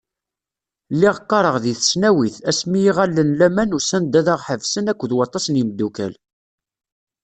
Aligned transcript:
Lliɣ 0.93 1.15
qqareɣ 1.21 1.55
di 1.63 1.73
tesnawit, 1.79 2.35
asmi 2.49 2.79
iɣallen 2.89 3.29
n 3.31 3.35
laman 3.39 3.75
usan-d 3.77 4.13
ad 4.19 4.27
aɣ-ḥebsen 4.33 4.89
akked 4.91 5.11
waṭas 5.17 5.45
n 5.49 5.57
yimeddukkal. 5.59 6.13